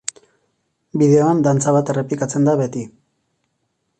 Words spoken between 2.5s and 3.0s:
da beti.